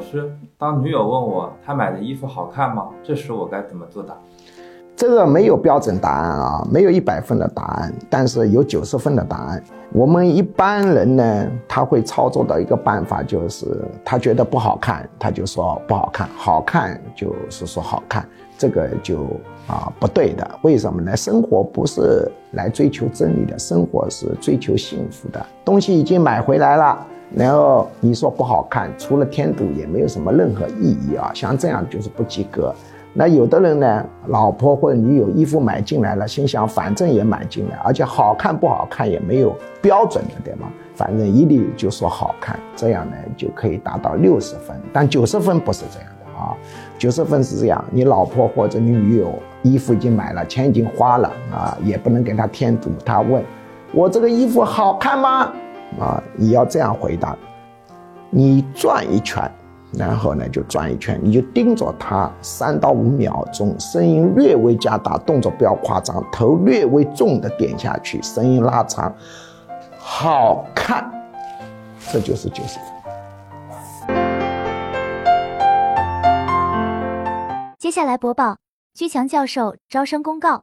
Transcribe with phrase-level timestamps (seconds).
[0.00, 2.88] 老师，当女友问我她买的衣服好看吗？
[3.02, 4.14] 这时我该怎么做答？
[4.96, 9.62] 这个没有标准答案啊，没有一百分的答案，但是有九十分的答案。
[9.92, 13.66] 我们一般人呢，他会操作的一个办法就是，
[14.02, 18.26] 他觉得不好看，他就说不好看；好看就是说好看，
[18.56, 19.24] 这个就
[19.66, 20.50] 啊不对的。
[20.62, 21.14] 为什么呢？
[21.14, 25.44] 生活不是来追求真理的，生活是追求幸福的。
[25.62, 27.06] 东西已经买回来了。
[27.34, 31.30] 然后你说不好看，除了添堵也没有什么任何意义啊！
[31.34, 32.74] 像这样就是不及格。
[33.12, 40.68] 那有的人呢，老婆或者女友衣服买进来了，心想反正也买进来，而且好看不好看也没有标准的，对吗？
[40.94, 44.76] 反正一律就说好看，这样呢就可以达到六十分。
[44.92, 46.56] 但九十分不是这样的啊，
[46.98, 52.90] 九十分是这样：你老婆或者你女友衣服已经买了，钱已经花了啊，也不能给她添堵。
[53.04, 53.42] 她问
[53.92, 55.52] 我这个衣服好看吗？
[55.98, 57.36] 啊，你要这样回答，
[58.30, 59.50] 你转一圈，
[59.92, 69.12] 然后呢就转一圈，你就盯着他三到五秒钟，声音略微加大，动作不要夸张，头略微重的点下去，声音拉长，
[69.98, 71.10] 好看，
[72.12, 72.86] 这就是九十分。
[77.78, 78.58] 接下来播报
[78.94, 80.62] 居强教授招生公告。